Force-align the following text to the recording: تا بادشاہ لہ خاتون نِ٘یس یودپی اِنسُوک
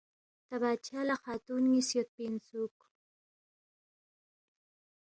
تا 0.47 0.55
بادشاہ 0.61 1.03
لہ 1.07 1.15
خاتون 1.23 1.61
نِ٘یس 1.71 1.89
یودپی 1.95 2.23
اِنسُوک 2.27 2.75